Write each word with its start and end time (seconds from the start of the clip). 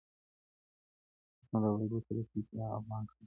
اوس 1.37 1.41
نو 1.51 1.57
دا 1.65 1.69
باید 1.75 1.91
وڅیړل 1.93 2.25
سي، 2.31 2.39
چي 2.49 2.57
د 2.57 2.59
"افغان" 2.77 3.03
کلمه 3.09 3.13
له 3.15 3.19